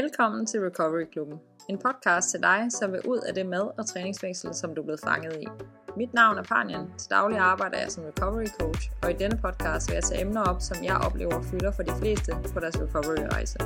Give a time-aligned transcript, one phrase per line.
[0.00, 1.40] Velkommen til Recovery Klubben.
[1.68, 4.84] En podcast til dig, som vil ud af det mad- og træningsfængsel, som du er
[4.84, 5.46] blevet fanget i.
[5.96, 6.86] Mit navn er Panjan.
[6.98, 10.42] Til daglig arbejder jeg som recovery coach, og i denne podcast vil jeg tage emner
[10.50, 13.58] op, som jeg oplever fylder for de fleste på deres recovery-rejse.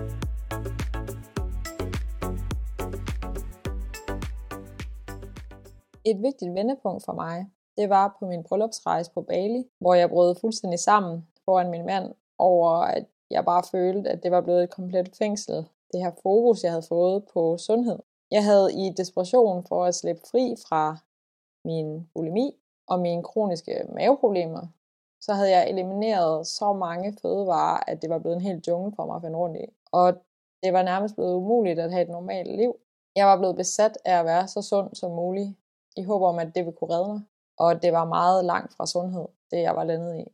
[6.10, 7.46] Et vigtigt vendepunkt for mig,
[7.78, 12.14] det var på min bryllupsrejse på Bali, hvor jeg brød fuldstændig sammen foran min mand
[12.38, 15.66] over, at jeg bare følte, at det var blevet et komplet fængsel.
[15.92, 17.98] Det her fokus, jeg havde fået på sundhed.
[18.30, 20.96] Jeg havde i desperation for at slippe fri fra
[21.64, 22.56] min bulimi
[22.86, 24.66] og mine kroniske maveproblemer,
[25.20, 29.06] så havde jeg elimineret så mange fødevarer, at det var blevet en helt jungle for
[29.06, 29.66] mig at finde rundt i.
[29.92, 30.14] Og
[30.62, 32.76] det var nærmest blevet umuligt at have et normalt liv.
[33.16, 35.56] Jeg var blevet besat af at være så sund som muligt,
[35.96, 37.20] i håb om, at det ville kunne redde mig.
[37.58, 40.24] Og det var meget langt fra sundhed, det jeg var landet i.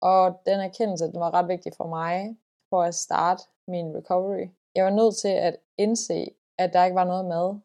[0.00, 2.36] Og den erkendelse, den var ret vigtig for mig,
[2.70, 4.48] for at starte min recovery.
[4.80, 7.58] Jeg var nødt til at indse, at der ikke var noget mad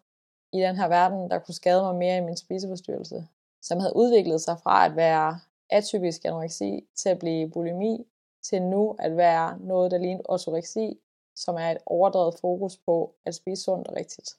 [0.53, 3.27] i den her verden, der kunne skade mig mere end min spiseforstyrrelse,
[3.61, 8.07] som havde udviklet sig fra at være atypisk anoreksi til at blive bulimi,
[8.43, 10.99] til nu at være noget, der ligner ortoreksi,
[11.35, 14.29] som er et overdrevet fokus på at spise sundt og rigtigt.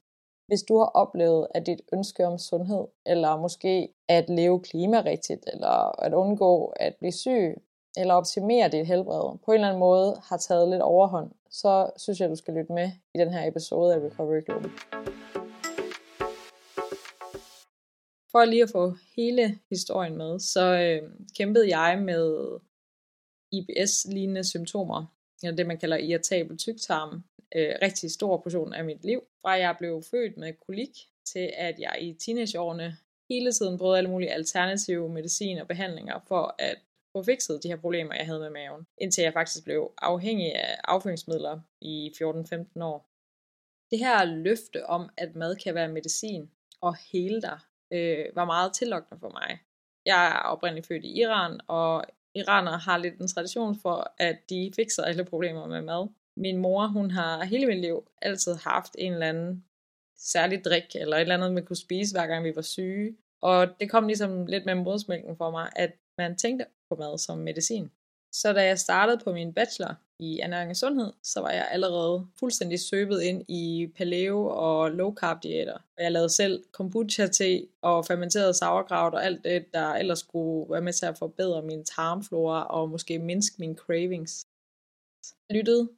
[0.46, 6.02] Hvis du har oplevet, at dit ønske om sundhed, eller måske at leve klimarigtigt, eller
[6.02, 7.62] at undgå at blive syg,
[7.96, 12.20] eller optimere dit helbred, på en eller anden måde har taget lidt overhånd, så synes
[12.20, 14.70] jeg, du skal lytte med i den her episode af Recovery Global.
[18.32, 22.58] For lige at få hele historien med, så øh, kæmpede jeg med
[23.52, 25.06] IBS-lignende symptomer,
[25.42, 27.24] eller det man kalder irritabel tyktarm,
[27.56, 29.20] øh, rigtig stor portion af mit liv.
[29.42, 30.90] Fra jeg blev født med kolik,
[31.32, 32.96] til at jeg i teenageårene
[33.30, 36.78] hele tiden prøvede alle mulige alternative medicin og behandlinger for at
[37.16, 38.86] få fikset de her problemer, jeg havde med maven.
[38.98, 43.10] Indtil jeg faktisk blev afhængig af afføringsmidler i 14-15 år.
[43.90, 46.50] Det her løfte om, at mad kan være medicin
[46.80, 47.58] og hele dig,
[47.90, 49.58] øh, var meget tillokkende for mig.
[50.06, 54.72] Jeg er oprindeligt født i Iran, og iranere har lidt en tradition for, at de
[54.76, 56.08] fikser alle problemer med mad.
[56.36, 59.64] Min mor, hun har hele mit liv altid haft en eller anden
[60.16, 63.16] særlig drik, eller et eller andet, man kunne spise, hver gang vi var syge.
[63.40, 67.38] Og det kom ligesom lidt med modsmælken for mig, at man tænkte på mad som
[67.38, 67.90] medicin.
[68.32, 72.26] Så da jeg startede på min bachelor i ernæring og sundhed, så var jeg allerede
[72.38, 75.78] fuldstændig søbet ind i paleo og low carb diæter.
[75.98, 80.80] Jeg lavede selv kombucha te og fermenteret sauerkraut og alt det, der ellers skulle være
[80.80, 84.46] med til at forbedre min tarmflora og måske mindske mine cravings.
[85.48, 85.88] Jeg lyttede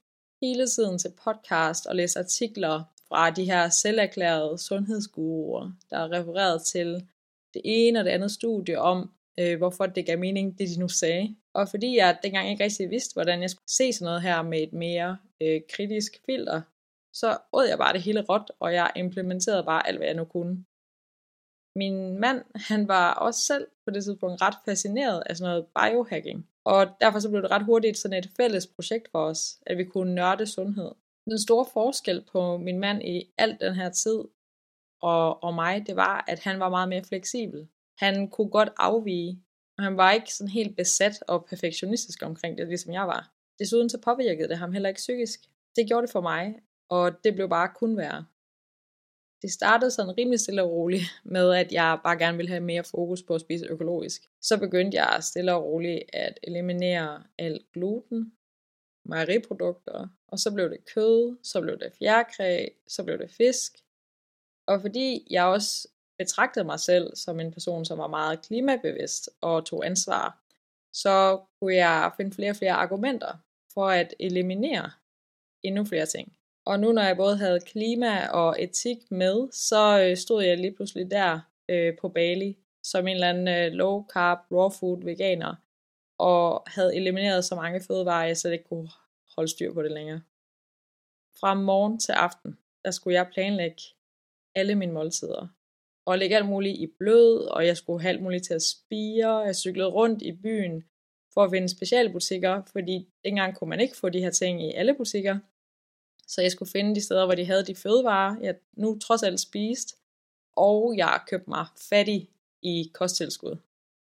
[0.42, 6.62] hele tiden til podcast og læste artikler fra de her selverklærede sundhedsguruer, der er refereret
[6.62, 7.06] til
[7.54, 10.88] det ene og det andet studie om, øh, hvorfor det gav mening, det de nu
[10.88, 11.36] sagde.
[11.54, 14.62] Og fordi jeg dengang ikke rigtig vidste, hvordan jeg skulle se sådan noget her med
[14.62, 16.62] et mere øh, kritisk filter,
[17.12, 20.24] så åd jeg bare det hele råt, og jeg implementerede bare alt, hvad jeg nu
[20.24, 20.64] kunne.
[21.76, 26.48] Min mand, han var også selv på det tidspunkt ret fascineret af sådan noget biohacking.
[26.64, 29.84] Og derfor så blev det ret hurtigt sådan et fælles projekt for os, at vi
[29.84, 30.90] kunne nørde sundhed.
[31.24, 34.20] Den store forskel på min mand i alt den her tid
[35.02, 37.68] og, og mig, det var, at han var meget mere fleksibel.
[37.98, 39.42] Han kunne godt afvige,
[39.78, 43.32] og han var ikke sådan helt besat og perfektionistisk omkring det, ligesom jeg var.
[43.58, 45.40] Desuden så påvirkede det ham heller ikke psykisk.
[45.76, 46.54] Det gjorde det for mig,
[46.88, 48.26] og det blev bare kun værre.
[49.42, 52.84] Det startede sådan rimelig stille og roligt med, at jeg bare gerne ville have mere
[52.84, 54.22] fokus på at spise økologisk.
[54.42, 58.32] Så begyndte jeg stille og roligt at eliminere alt gluten,
[59.04, 63.72] mejeriprodukter, og så blev det kød, så blev det fjerkræ, så blev det fisk.
[64.66, 65.88] Og fordi jeg også
[66.18, 70.38] betragtede mig selv som en person, som var meget klimabevidst og tog ansvar,
[70.92, 73.32] så kunne jeg finde flere og flere argumenter
[73.74, 74.90] for at eliminere
[75.62, 76.32] endnu flere ting.
[76.66, 80.74] Og nu når jeg både havde klima og etik med, så øh, stod jeg lige
[80.74, 85.54] pludselig der øh, på Bali som en eller anden øh, low carb, raw food veganer,
[86.18, 88.90] og havde elimineret så mange fødevarer, jeg slet ikke kunne
[89.36, 90.20] holde styr på det længere.
[91.40, 93.82] Fra morgen til aften, der skulle jeg planlægge
[94.54, 95.48] alle mine måltider.
[96.08, 99.38] Og lægge alt muligt i blød, og jeg skulle have alt muligt til at spire.
[99.38, 100.84] Jeg cyklede rundt i byen
[101.34, 104.94] for at finde specialbutikker, fordi dengang kunne man ikke få de her ting i alle
[104.94, 105.38] butikker.
[106.26, 109.40] Så jeg skulle finde de steder, hvor de havde de fødevarer, jeg nu trods alt
[109.40, 109.96] spiste.
[110.56, 112.28] Og jeg købte mig fattig
[112.62, 113.56] i kosttilskud.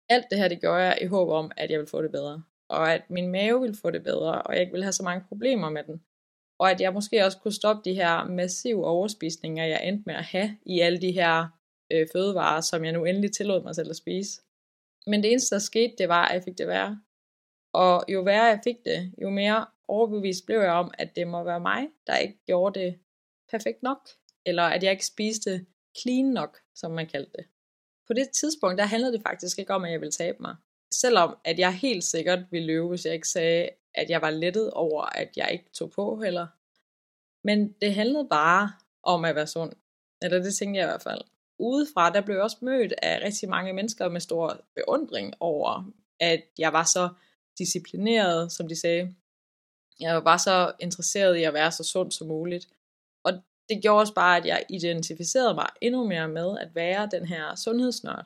[0.09, 2.43] Alt det her, det gør jeg i håb om, at jeg vil få det bedre.
[2.69, 5.25] Og at min mave vil få det bedre, og jeg ikke vil have så mange
[5.27, 6.01] problemer med den.
[6.59, 10.23] Og at jeg måske også kunne stoppe de her massive overspisninger, jeg endte med at
[10.23, 11.62] have i alle de her
[11.93, 14.41] øh, fødevarer, som jeg nu endelig tillod mig selv at spise.
[15.07, 17.01] Men det eneste, der skete, det var, at jeg fik det værre.
[17.73, 21.43] Og jo værre jeg fik det, jo mere overbevist blev jeg om, at det må
[21.43, 22.99] være mig, der ikke gjorde det
[23.51, 24.09] perfekt nok,
[24.45, 25.65] eller at jeg ikke spiste
[26.01, 27.45] clean nok, som man kaldte det.
[28.07, 30.55] På det tidspunkt, der handlede det faktisk ikke om, at jeg ville tabe mig.
[30.91, 34.71] Selvom at jeg helt sikkert ville løbe, hvis jeg ikke sagde, at jeg var lettet
[34.71, 36.47] over, at jeg ikke tog på heller.
[37.43, 38.71] Men det handlede bare
[39.03, 39.73] om at være sund.
[40.21, 41.21] Eller det tænkte jeg i hvert fald.
[41.63, 46.43] Udefra, der blev jeg også mødt af rigtig mange mennesker med stor beundring over, at
[46.57, 47.09] jeg var så
[47.57, 49.15] disciplineret, som de sagde.
[49.99, 52.67] Jeg var så interesseret i at være så sund som muligt.
[53.23, 53.33] Og
[53.69, 57.55] det gjorde også bare, at jeg identificerede mig endnu mere med at være den her
[57.55, 58.25] sundhedsnørd.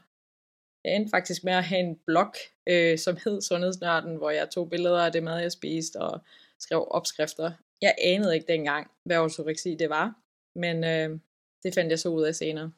[0.84, 2.34] Jeg endte faktisk med at have en blog,
[2.68, 6.22] øh, som hed Sundhedsnørden, hvor jeg tog billeder af det mad, jeg spiste, og
[6.60, 7.52] skrev opskrifter.
[7.82, 10.14] Jeg anede ikke dengang, hvad ortoreksi det var,
[10.56, 11.20] men øh,
[11.64, 12.72] det fandt jeg så ud af senere.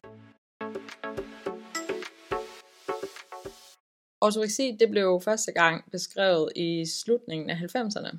[4.22, 8.18] Ortoreksi det blev første gang beskrevet i slutningen af 90'erne.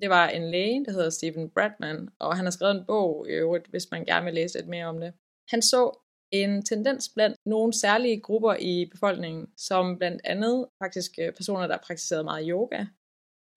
[0.00, 3.32] Det var en læge, der hedder Stephen Bradman, og han har skrevet en bog i
[3.32, 5.12] øvrigt, hvis man gerne vil læse lidt mere om det.
[5.48, 5.98] Han så
[6.30, 11.78] en tendens blandt nogle særlige grupper i befolkningen, som blandt andet faktisk øh, personer, der
[11.86, 12.86] praktiserede meget yoga,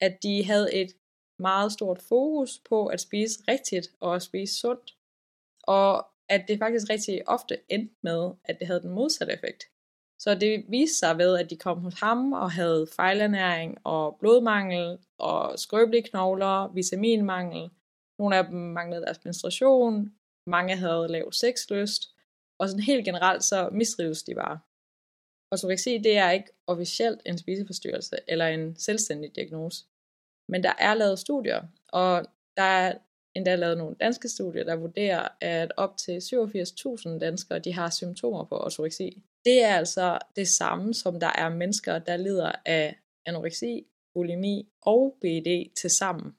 [0.00, 0.92] at de havde et
[1.38, 4.96] meget stort fokus på at spise rigtigt og at spise sundt,
[5.62, 9.64] og at det faktisk rigtig ofte endte med, at det havde den modsatte effekt.
[10.18, 14.98] Så det viste sig ved, at de kom hos ham og havde fejlernæring og blodmangel
[15.18, 17.70] og skrøbelige knogler, vitaminmangel.
[18.18, 20.12] Nogle af dem manglede deres menstruation,
[20.46, 22.02] mange havde lav sexlyst,
[22.58, 24.58] og sådan helt generelt så mistrives de bare.
[25.52, 29.84] Ortoreksi det er ikke officielt en spiseforstyrrelse eller en selvstændig diagnose.
[30.48, 32.26] Men der er lavet studier, og
[32.56, 32.98] der er
[33.34, 38.44] endda lavet nogle danske studier, der vurderer, at op til 87.000 danskere de har symptomer
[38.44, 39.22] på ortoreksi.
[39.44, 42.96] Det er altså det samme, som der er mennesker, der lider af
[43.26, 46.36] anoreksi, bulimi og BED til sammen.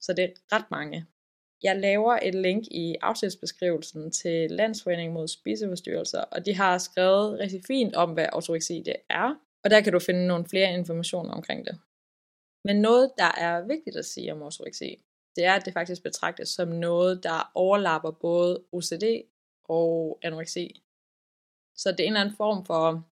[0.00, 1.06] Så det er ret mange.
[1.62, 7.60] Jeg laver et link i afsnitsbeskrivelsen til Landsforeningen mod spiseforstyrrelser, og de har skrevet rigtig
[7.66, 11.66] fint om, hvad autoreksi det er, og der kan du finde nogle flere informationer omkring
[11.66, 11.78] det.
[12.64, 15.04] Men noget, der er vigtigt at sige om autoreksi,
[15.36, 19.04] det er, at det faktisk betragtes som noget, der overlapper både OCD
[19.64, 20.82] og anoreksi.
[21.76, 23.08] Så det er en eller anden form for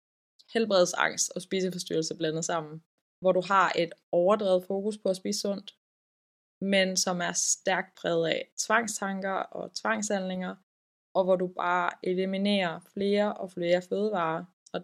[0.53, 2.83] helbredsangst og spiseforstyrrelse blandet sammen,
[3.21, 5.75] hvor du har et overdrevet fokus på at spise sundt,
[6.61, 10.55] men som er stærkt præget af tvangstanker og tvangshandlinger,
[11.13, 14.81] og hvor du bare eliminerer flere og flere fødevarer, og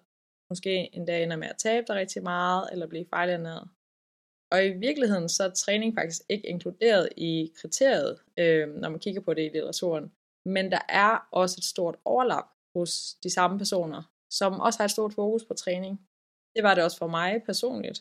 [0.50, 3.70] måske endda ender med at tabe dig rigtig meget, eller blive fejlernæret.
[4.52, 9.22] Og i virkeligheden så er træning faktisk ikke inkluderet i kriteriet, øh, når man kigger
[9.22, 10.12] på det i litteraturen.
[10.46, 14.92] Men der er også et stort overlap hos de samme personer, som også har et
[14.92, 16.00] stort fokus på træning.
[16.56, 18.00] Det var det også for mig personligt.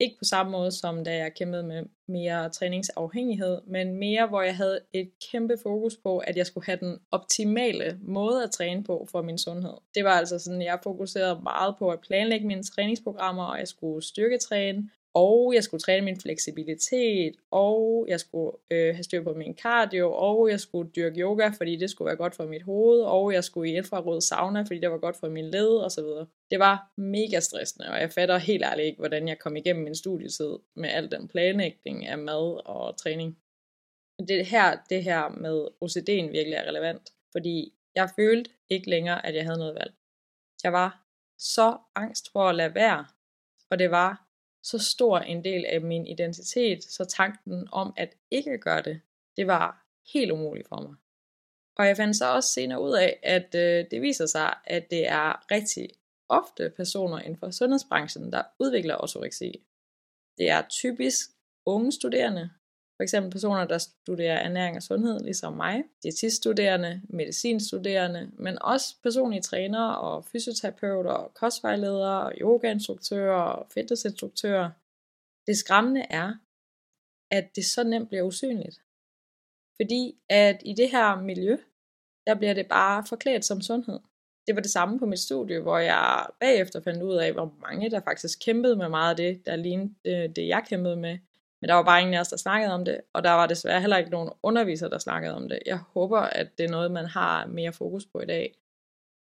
[0.00, 4.56] Ikke på samme måde som da jeg kæmpede med mere træningsafhængighed, men mere hvor jeg
[4.56, 9.06] havde et kæmpe fokus på, at jeg skulle have den optimale måde at træne på
[9.10, 9.74] for min sundhed.
[9.94, 14.06] Det var altså sådan, jeg fokuserede meget på at planlægge mine træningsprogrammer, og jeg skulle
[14.06, 19.58] styrketræne, og jeg skulle træne min fleksibilitet, og jeg skulle øh, have styr på min
[19.58, 23.32] cardio, og jeg skulle dyrke yoga, fordi det skulle være godt for mit hoved, og
[23.32, 26.26] jeg skulle i infrarød sauna, fordi det var godt for min led, og så videre.
[26.50, 29.94] Det var mega stressende, og jeg fatter helt ærligt ikke, hvordan jeg kom igennem min
[29.94, 33.38] studietid med al den planlægning af mad og træning.
[34.28, 39.34] Det her, det her med OCD'en virkelig er relevant, fordi jeg følte ikke længere, at
[39.34, 39.92] jeg havde noget valg.
[40.64, 41.04] Jeg var
[41.38, 43.06] så angst for at lade være,
[43.70, 44.29] og det var
[44.62, 49.00] så stor en del af min identitet, så tanken om at ikke gøre det,
[49.36, 50.94] det var helt umuligt for mig.
[51.76, 55.08] Og jeg fandt så også senere ud af, at øh, det viser sig, at det
[55.08, 55.88] er rigtig
[56.28, 59.66] ofte personer inden for sundhedsbranchen, der udvikler ortoreksi.
[60.38, 61.30] Det er typisk
[61.66, 62.50] unge studerende,
[63.00, 69.42] for eksempel personer, der studerer ernæring og sundhed, ligesom mig, diætiststuderende, medicinstuderende, men også personlige
[69.42, 74.70] trænere og fysioterapeuter og kostvejledere og yogainstruktører og fitnessinstruktører.
[75.46, 76.32] Det skræmmende er,
[77.30, 78.80] at det så nemt bliver usynligt.
[79.76, 81.56] Fordi at i det her miljø,
[82.26, 83.98] der bliver det bare forklædt som sundhed.
[84.46, 87.90] Det var det samme på mit studie, hvor jeg bagefter fandt ud af, hvor mange
[87.90, 91.18] der faktisk kæmpede med meget af det, der lignede øh, det, jeg kæmpede med.
[91.60, 93.80] Men der var bare ingen af os, der snakkede om det, og der var desværre
[93.80, 95.58] heller ikke nogen undervisere, der snakkede om det.
[95.66, 98.54] Jeg håber, at det er noget, man har mere fokus på i dag.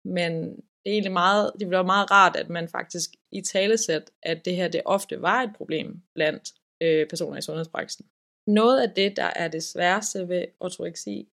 [0.05, 4.45] Men det er egentlig meget, det bliver meget rart, at man faktisk i talesæt, at
[4.45, 8.05] det her det ofte var et problem blandt øh, personer i sundhedsbranchen.
[8.47, 11.29] Noget af det, der er det sværeste ved ortoreksi,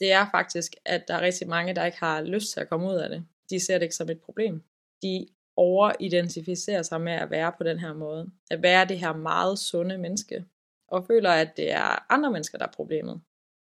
[0.00, 2.88] det er faktisk, at der er rigtig mange, der ikke har lyst til at komme
[2.88, 3.26] ud af det.
[3.50, 4.62] De ser det ikke som et problem.
[5.02, 5.26] De
[5.58, 8.30] overidentificerer sig med at være på den her måde.
[8.50, 10.44] At være det her meget sunde menneske.
[10.88, 13.20] Og føler, at det er andre mennesker, der er problemet.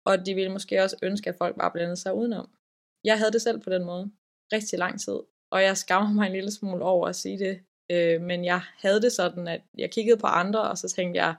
[0.07, 2.49] og de ville måske også ønske, at folk bare blandede sig udenom.
[3.05, 4.11] Jeg havde det selv på den måde
[4.53, 5.19] rigtig lang tid,
[5.51, 7.61] og jeg skammer mig en lille smule over at sige det,
[7.91, 11.35] øh, men jeg havde det sådan, at jeg kiggede på andre, og så tænkte jeg,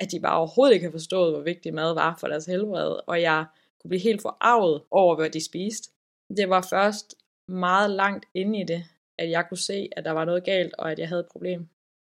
[0.00, 3.22] at de bare overhovedet ikke havde forstået, hvor vigtig mad var for deres helbred, og
[3.22, 3.44] jeg
[3.80, 5.90] kunne blive helt forarvet over, hvad de spiste.
[6.36, 7.14] Det var først
[7.48, 8.84] meget langt inde i det,
[9.18, 11.68] at jeg kunne se, at der var noget galt, og at jeg havde et problem.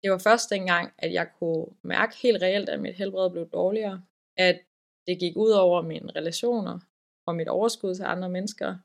[0.02, 4.02] Det var først dengang, at jeg kunne mærke helt reelt, at mit helbred blev dårligere,
[4.36, 4.60] at
[5.06, 6.78] det gik ud over mine relationer
[7.26, 8.76] og mit overskud til andre mennesker,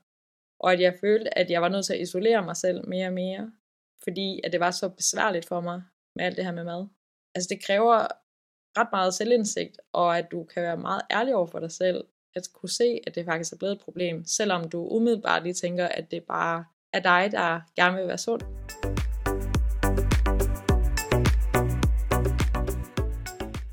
[0.60, 3.12] og at jeg følte, at jeg var nødt til at isolere mig selv mere og
[3.12, 3.52] mere,
[4.02, 5.82] fordi at det var så besværligt for mig
[6.16, 6.86] med alt det her med mad.
[7.34, 8.06] Altså det kræver
[8.78, 12.04] ret meget selvindsigt, og at du kan være meget ærlig over for dig selv,
[12.34, 15.88] at kunne se, at det faktisk er blevet et problem, selvom du umiddelbart lige tænker,
[15.88, 16.64] at det bare
[16.96, 18.40] af dig, der gerne vil være sund.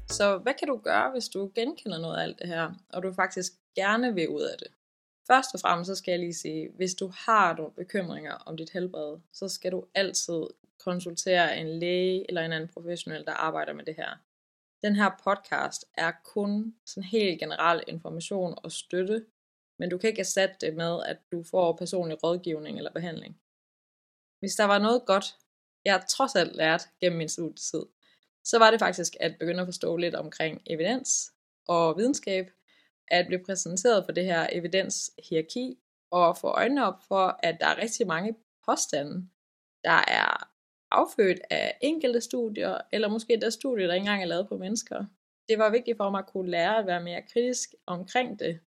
[0.08, 3.14] Så hvad kan du gøre, hvis du genkender noget af alt det her, og du
[3.14, 4.68] faktisk gerne vil ud af det?
[5.28, 8.70] Først og fremmest så skal jeg lige sige, hvis du har nogle bekymringer om dit
[8.70, 10.44] helbred, så skal du altid
[10.86, 14.10] konsultere en læge eller en anden professionel, der arbejder med det her.
[14.84, 19.26] Den her podcast er kun sådan helt generel information og støtte,
[19.84, 23.38] men du kan ikke erstatte det med, at du får personlig rådgivning eller behandling.
[24.40, 25.26] Hvis der var noget godt,
[25.86, 27.86] jeg trods alt lært gennem min studietid,
[28.44, 31.34] så var det faktisk at begynde at forstå lidt omkring evidens
[31.68, 32.52] og videnskab,
[33.08, 35.80] at blive præsenteret for det her evidenshierarki,
[36.12, 38.36] og få øjnene op for, at der er rigtig mange
[38.66, 39.28] påstande,
[39.84, 40.50] der er
[40.92, 45.06] affødt af enkelte studier, eller måske der studier, der ikke engang er lavet på mennesker.
[45.50, 48.60] Det var vigtigt for mig at kunne lære at være mere kritisk omkring det.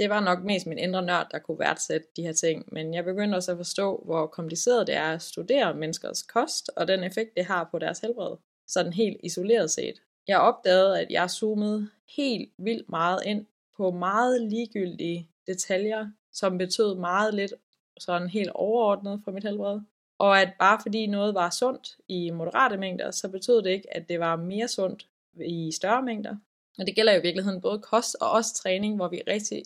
[0.00, 3.04] Det var nok mest min indre nørd, der kunne værdsætte de her ting, men jeg
[3.04, 7.36] begyndte også at forstå, hvor kompliceret det er at studere menneskers kost, og den effekt,
[7.36, 10.02] det har på deres helbred sådan helt isoleret set.
[10.28, 16.94] Jeg opdagede, at jeg zoomede helt vildt meget ind på meget ligegyldige detaljer, som betød
[16.94, 17.54] meget lidt
[17.98, 19.80] sådan helt overordnet for mit helbred.
[20.18, 24.08] Og at bare fordi noget var sundt i moderate mængder, så betød det ikke, at
[24.08, 25.08] det var mere sundt
[25.44, 26.36] i større mængder.
[26.78, 29.62] Og det gælder jo i virkeligheden både kost og også træning, hvor vi rigtig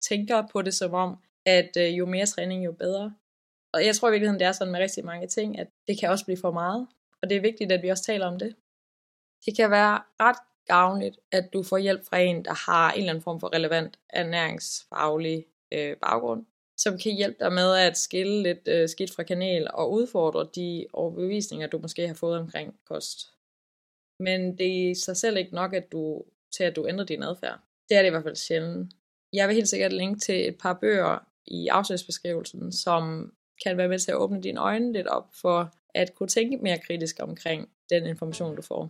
[0.00, 3.14] tænker på det som om, at øh, jo mere træning, jo bedre.
[3.72, 6.10] Og jeg tror i virkeligheden, det er sådan med rigtig mange ting, at det kan
[6.10, 6.86] også blive for meget
[7.22, 8.56] og det er vigtigt, at vi også taler om det.
[9.46, 13.10] Det kan være ret gavnligt, at du får hjælp fra en, der har en eller
[13.10, 18.68] anden form for relevant ernæringsfaglig øh, baggrund, som kan hjælpe dig med at skille lidt
[18.68, 23.18] øh, skidt fra kanel og udfordre de overbevisninger, du måske har fået omkring kost.
[24.20, 26.24] Men det er i sig selv ikke nok, at du,
[26.56, 27.60] til at du ændrer din adfærd.
[27.88, 28.94] Det er det i hvert fald sjældent.
[29.32, 33.32] Jeg vil helt sikkert linke til et par bøger i afsnitsbeskrivelsen, som
[33.64, 36.78] kan være med til at åbne dine øjne lidt op for at kunne tænke mere
[36.78, 38.88] kritisk omkring den information, du får.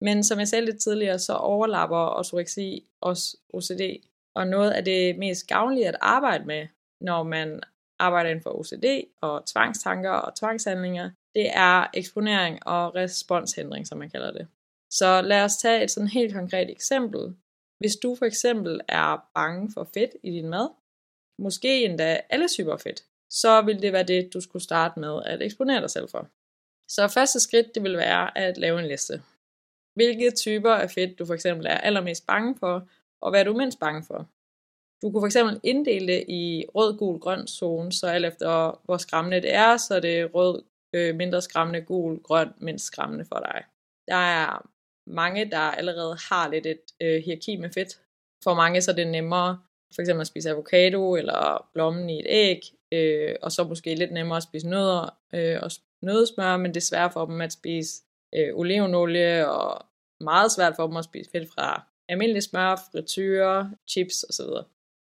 [0.00, 4.04] Men som jeg sagde lidt tidligere, så overlapper ortoreksi også OCD.
[4.34, 6.66] Og noget af det mest gavnlige at arbejde med,
[7.00, 7.60] når man
[7.98, 8.84] arbejder inden for OCD
[9.20, 14.48] og tvangstanker og tvangshandlinger, det er eksponering og responshindring, som man kalder det.
[14.90, 17.36] Så lad os tage et sådan helt konkret eksempel.
[17.78, 20.68] Hvis du for eksempel er bange for fedt i din mad,
[21.38, 25.42] måske endda alle typer fedt, så vil det være det, du skulle starte med at
[25.42, 26.28] eksponere dig selv for.
[26.88, 29.22] Så første skridt, det vil være at lave en liste.
[29.94, 32.88] Hvilke typer af fedt du for eksempel er allermest bange for,
[33.20, 34.28] og hvad er du mindst bange for.
[35.02, 38.96] Du kunne for eksempel inddele det i rød, gul, grøn zone, så alt efter hvor
[38.96, 43.38] skræmmende det er, så er det rød, øh, mindre skræmmende, gul, grøn, mindst skræmmende for
[43.38, 43.64] dig.
[44.08, 44.70] Der er
[45.08, 48.00] mange, der allerede har lidt et øh, hierarki med fedt.
[48.44, 49.58] For mange så er det nemmere
[49.94, 52.60] for eksempel at spise avocado eller blommen i et æg,
[52.92, 55.70] øh, og så måske lidt nemmere at spise nødder øh, og
[56.02, 58.02] nødesmør, men det er svært for dem at spise
[58.34, 59.86] øh, olivenolie, og
[60.20, 64.50] meget svært for dem at spise fedt fra almindelig smør, frityre, chips osv.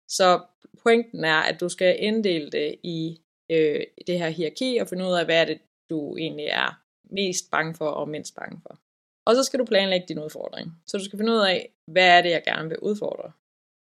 [0.09, 0.41] Så
[0.83, 5.13] pointen er, at du skal inddele det i øh, det her hierarki, og finde ud
[5.13, 5.59] af, hvad er det,
[5.91, 8.79] du egentlig er mest bange for og mindst bange for.
[9.27, 10.83] Og så skal du planlægge din udfordring.
[10.87, 13.33] Så du skal finde ud af, hvad er det, jeg gerne vil udfordre.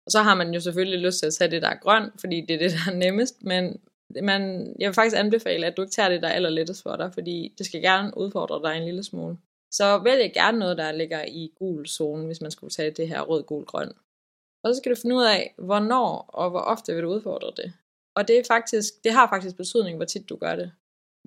[0.06, 2.40] Og så har man jo selvfølgelig lyst til at tage det, der er grønt, fordi
[2.40, 3.80] det er det, der er nemmest, men
[4.22, 7.14] man, jeg vil faktisk anbefale, at du ikke tager det, der er allerlettest for dig,
[7.14, 9.38] fordi det skal gerne udfordre dig en lille smule.
[9.72, 13.20] Så vælg gerne noget, der ligger i gul zone, hvis man skulle tage det her
[13.20, 13.92] rød, gul, grøn.
[14.62, 17.72] Og så skal du finde ud af, hvornår og hvor ofte vil du udfordre det.
[18.16, 20.72] Og det, er faktisk, det har faktisk betydning, hvor tit du gør det.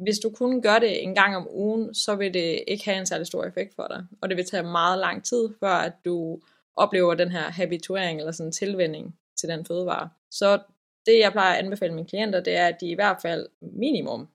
[0.04, 3.06] Hvis du kun gør det en gang om ugen, så vil det ikke have en
[3.06, 4.06] særlig stor effekt for dig.
[4.22, 6.40] Og det vil tage meget lang tid, før at du
[6.76, 10.10] oplever den her habituering eller sådan tilvænding til den fødevare.
[10.32, 10.60] Så
[11.06, 14.28] det jeg plejer at anbefale mine klienter, det er, at de i hvert fald minimum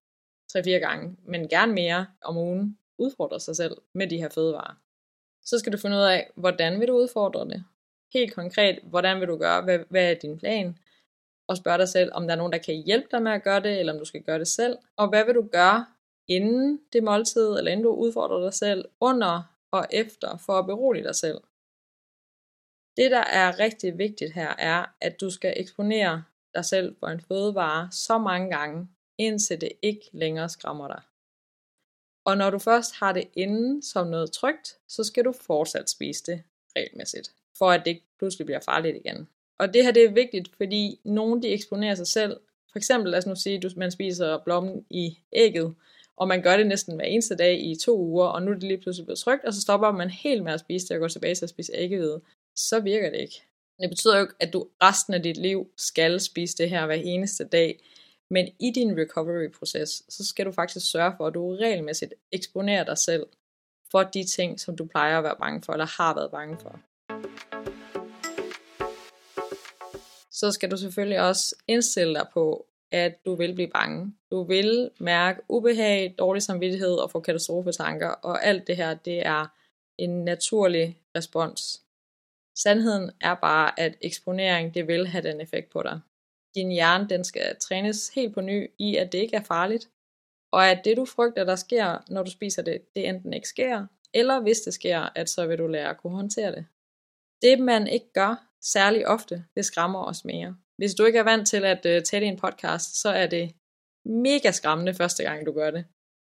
[0.57, 4.75] 3-4 gange, men gerne mere om ugen, udfordrer sig selv med de her fødevarer.
[5.45, 7.65] Så skal du finde ud af, hvordan vil du udfordre det?
[8.13, 9.63] Helt konkret, hvordan vil du gøre?
[9.63, 10.79] Hvad, hvad er din plan?
[11.49, 13.63] Og spørge dig selv, om der er nogen, der kan hjælpe dig med at gøre
[13.63, 14.79] det, eller om du skal gøre det selv.
[14.97, 15.87] Og hvad vil du gøre
[16.29, 21.05] inden det måltid, eller inden du udfordrer dig selv, under og efter, for at berolige
[21.05, 21.41] dig selv.
[22.97, 26.25] Det, der er rigtig vigtigt her, er, at du skal eksponere
[26.55, 31.03] dig selv for en fødevare så mange gange, indtil det ikke længere skræmmer dig.
[32.25, 36.25] Og når du først har det inden som noget trygt, så skal du fortsat spise
[36.27, 36.43] det
[36.77, 39.29] regelmæssigt, for at det ikke pludselig bliver farligt igen.
[39.59, 42.37] Og det her det er vigtigt, fordi nogen de eksponerer sig selv.
[42.73, 45.75] For eksempel, lad os nu sige, at man spiser blommen i ægget,
[46.17, 48.63] og man gør det næsten hver eneste dag i to uger, og nu er det
[48.63, 51.09] lige pludselig blevet trygt, og så stopper man helt med at spise det og går
[51.09, 52.21] tilbage til at spise æggehvide.
[52.57, 53.43] Så virker det ikke.
[53.81, 56.95] Det betyder jo ikke, at du resten af dit liv skal spise det her hver
[56.95, 57.81] eneste dag,
[58.31, 62.99] men i din recovery-proces, så skal du faktisk sørge for, at du regelmæssigt eksponerer dig
[62.99, 63.27] selv
[63.91, 66.81] for de ting, som du plejer at være bange for, eller har været bange for.
[70.35, 74.15] Så skal du selvfølgelig også indstille dig på, at du vil blive bange.
[74.31, 79.47] Du vil mærke ubehag, dårlig samvittighed og få katastrofetanker, og alt det her, det er
[79.99, 81.83] en naturlig respons.
[82.57, 86.01] Sandheden er bare, at eksponering, det vil have den effekt på dig.
[86.55, 89.89] Din hjerne, den skal trænes helt på ny i, at det ikke er farligt,
[90.53, 93.87] og at det du frygter, der sker, når du spiser det, det enten ikke sker,
[94.15, 96.67] eller hvis det sker, at så vil du lære at kunne håndtere det.
[97.43, 100.57] Det man ikke gør særlig ofte, det skræmmer os mere.
[100.77, 103.27] Hvis du ikke er vant til at øh, uh, tale i en podcast, så er
[103.27, 103.55] det
[104.05, 105.85] mega skræmmende første gang, du gør det.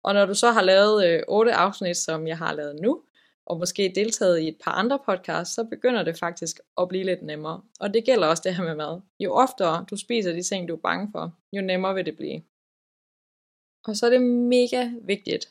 [0.05, 3.03] Og når du så har lavet øh, otte afsnit, som jeg har lavet nu,
[3.47, 7.23] og måske deltaget i et par andre podcasts, så begynder det faktisk at blive lidt
[7.23, 7.63] nemmere.
[7.81, 9.01] Og det gælder også det her med mad.
[9.21, 12.43] Jo oftere du spiser de ting, du er bange for, jo nemmere vil det blive.
[13.85, 15.49] Og så er det mega vigtigt,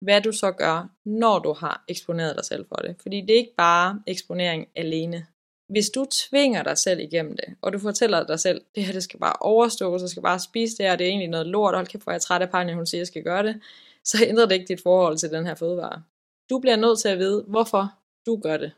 [0.00, 2.96] hvad du så gør, når du har eksponeret dig selv for det.
[3.02, 5.26] Fordi det er ikke bare eksponering alene
[5.68, 9.02] hvis du tvinger dig selv igennem det, og du fortæller dig selv, det her det
[9.02, 11.86] skal bare overstås, jeg skal bare spise det her, det er egentlig noget lort, hold
[11.86, 13.60] kæft, hvor jeg er træt af Panja, hun siger, jeg skal gøre det,
[14.10, 16.02] så ændrer det ikke dit forhold til den her fødevare.
[16.50, 17.92] Du bliver nødt til at vide, hvorfor
[18.26, 18.72] du gør det.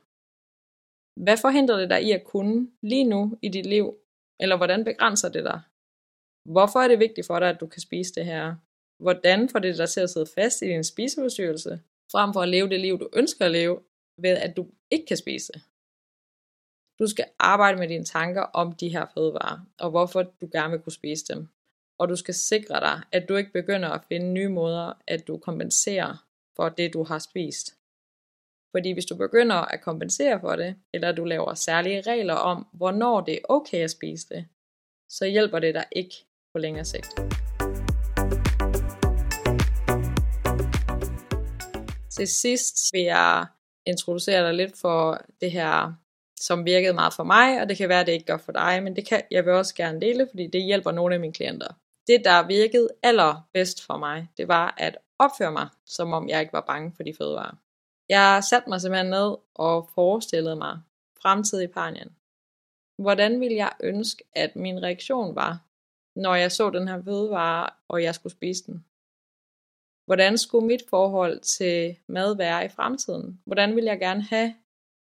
[1.25, 3.97] Hvad forhindrer det dig i at kunne lige nu i dit liv?
[4.41, 5.61] Eller hvordan begrænser det dig?
[6.45, 8.55] Hvorfor er det vigtigt for dig, at du kan spise det her?
[9.03, 11.81] Hvordan får det dig til at sidde fast i din spiseforstyrrelse,
[12.13, 13.81] frem for at leve det liv, du ønsker at leve,
[14.19, 15.63] ved at du ikke kan spise det?
[16.99, 20.81] Du skal arbejde med dine tanker om de her fødevarer, og hvorfor du gerne vil
[20.81, 21.49] kunne spise dem.
[21.99, 25.39] Og du skal sikre dig, at du ikke begynder at finde nye måder, at du
[25.39, 27.75] kompenserer for det, du har spist.
[28.77, 33.21] Fordi hvis du begynder at kompensere for det, eller du laver særlige regler om, hvornår
[33.21, 34.47] det er okay at spise det,
[35.09, 36.15] så hjælper det dig ikke
[36.53, 37.09] på længere sigt.
[42.11, 43.47] Til sidst vil jeg
[43.87, 45.95] introducere dig lidt for det her
[46.41, 48.83] som virkede meget for mig, og det kan være, at det ikke gør for dig,
[48.83, 51.69] men det kan jeg vil også gerne dele, fordi det hjælper nogle af mine klienter.
[52.07, 56.53] Det, der virkede allerbedst for mig, det var at opføre mig, som om jeg ikke
[56.53, 57.57] var bange for de fødevarer.
[58.09, 60.79] Jeg satte mig simpelthen ned og forestillede mig
[61.23, 62.17] fremtid i Panien.
[62.99, 65.65] Hvordan ville jeg ønske, at min reaktion var,
[66.17, 68.85] når jeg så den her fødevare, og jeg skulle spise den?
[70.07, 73.41] Hvordan skulle mit forhold til mad være i fremtiden?
[73.45, 74.55] Hvordan ville jeg gerne have,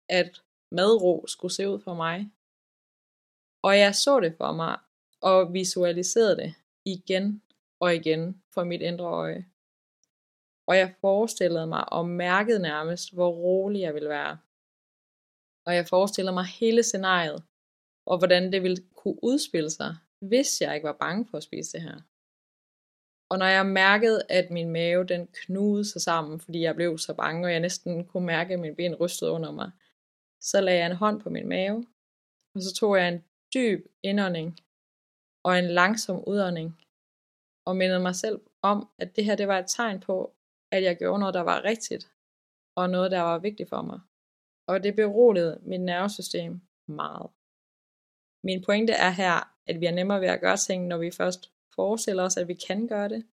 [0.10, 2.32] at madro skulle se ud for mig.
[3.62, 4.78] Og jeg så det for mig,
[5.22, 6.54] og visualiserede det
[6.86, 7.42] igen
[7.80, 9.46] og igen for mit indre øje.
[10.68, 14.38] Og jeg forestillede mig og mærkede nærmest, hvor rolig jeg ville være.
[15.66, 17.44] Og jeg forestillede mig hele scenariet,
[18.06, 21.72] og hvordan det ville kunne udspille sig, hvis jeg ikke var bange for at spise
[21.72, 22.02] det her.
[23.30, 27.14] Og når jeg mærkede, at min mave den knudede sig sammen, fordi jeg blev så
[27.14, 29.72] bange, og jeg næsten kunne mærke, at mine ben rystede under mig,
[30.42, 31.86] så lagde jeg en hånd på min mave,
[32.56, 33.24] og så tog jeg en
[33.54, 34.60] dyb indånding
[35.44, 36.82] og en langsom udånding,
[37.66, 40.36] og mindede mig selv om, at det her det var et tegn på,
[40.72, 42.12] at jeg gjorde noget, der var rigtigt,
[42.76, 44.00] og noget, der var vigtigt for mig.
[44.68, 47.30] Og det beroligede mit nervesystem meget.
[48.44, 51.52] Min pointe er her, at vi er nemmere ved at gøre ting, når vi først
[51.76, 53.28] forestiller os, at vi kan gøre det,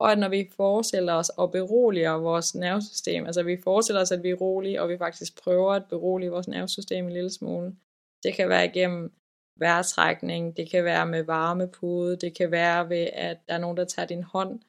[0.00, 4.22] og at når vi forestiller os og beroliger vores nervesystem, altså vi forestiller os, at
[4.22, 7.76] vi er rolige, og vi faktisk prøver at berolige vores nervesystem en lille smule.
[8.22, 9.12] Det kan være igennem
[9.56, 13.84] vejrtrækning, det kan være med varmepude, det kan være ved, at der er nogen, der
[13.84, 14.60] tager din hånd,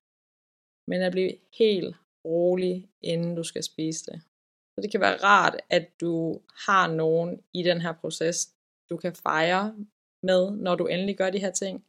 [0.88, 4.22] men at blive helt rolig, inden du skal spise det.
[4.76, 8.54] Så det kan være rart, at du har nogen i den her proces,
[8.90, 9.76] du kan fejre
[10.24, 11.86] med, når du endelig gør de her ting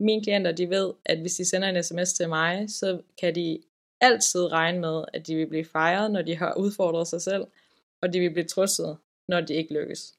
[0.00, 3.62] mine klienter, de ved, at hvis de sender en sms til mig, så kan de
[4.00, 7.46] altid regne med, at de vil blive fejret, når de har udfordret sig selv.
[8.02, 8.96] og de vil blive trøstet,
[9.28, 10.14] når de ikke lykkes.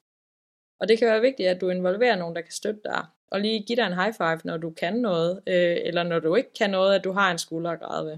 [0.79, 3.63] Og det kan være vigtigt, at du involverer nogen, der kan støtte dig, og lige
[3.63, 6.69] give dig en high five, når du kan noget, øh, eller når du ikke kan
[6.69, 8.17] noget, at du har en skulder at græde ved.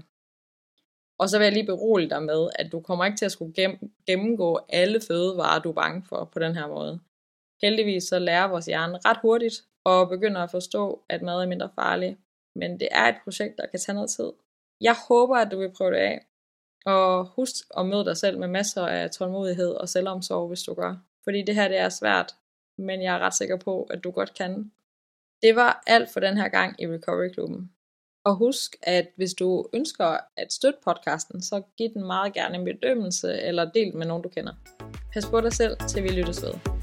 [1.18, 3.54] Og så vil jeg lige berolige dig med, at du kommer ikke til at skulle
[4.06, 7.00] gennemgå alle fødevarer, du er bange for på den her måde.
[7.62, 11.70] Heldigvis så lærer vores hjerne ret hurtigt og begynder at forstå, at mad er mindre
[11.74, 12.18] farlig.
[12.54, 14.32] Men det er et projekt, der kan tage noget tid.
[14.80, 16.26] Jeg håber, at du vil prøve det af.
[16.86, 20.96] Og husk at møde dig selv med masser af tålmodighed og selvomsorg, hvis du gør.
[21.24, 22.34] Fordi det her det er svært,
[22.78, 24.72] men jeg er ret sikker på, at du godt kan.
[25.42, 27.72] Det var alt for den her gang i Recovery Klubben.
[28.24, 32.64] Og husk, at hvis du ønsker at støtte podcasten, så giv den meget gerne en
[32.64, 34.52] bedømmelse eller del med nogen, du kender.
[35.12, 36.77] Pas på dig selv, til vi lyttes ved.